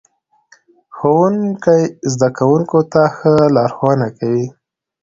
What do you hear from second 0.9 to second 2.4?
ښوونکی زده